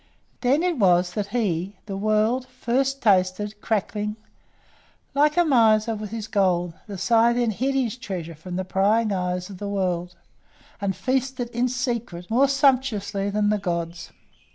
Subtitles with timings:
[0.39, 4.15] Then it was that he the world first tasted crackling.
[5.13, 9.51] Like a miser with his gold, the Scythian hid his treasure from the prying eyes
[9.51, 10.15] of the world,
[10.81, 14.09] and feasted, in secret, more sumptuously than the gods.